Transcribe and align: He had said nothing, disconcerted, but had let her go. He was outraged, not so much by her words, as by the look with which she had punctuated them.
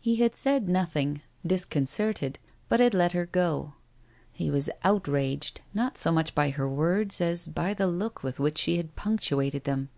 He 0.00 0.16
had 0.16 0.34
said 0.34 0.68
nothing, 0.68 1.22
disconcerted, 1.46 2.40
but 2.68 2.80
had 2.80 2.94
let 2.94 3.12
her 3.12 3.26
go. 3.26 3.74
He 4.32 4.50
was 4.50 4.68
outraged, 4.82 5.60
not 5.72 5.96
so 5.96 6.10
much 6.10 6.34
by 6.34 6.50
her 6.50 6.68
words, 6.68 7.20
as 7.20 7.46
by 7.46 7.72
the 7.72 7.86
look 7.86 8.24
with 8.24 8.40
which 8.40 8.58
she 8.58 8.76
had 8.78 8.96
punctuated 8.96 9.62
them. 9.62 9.90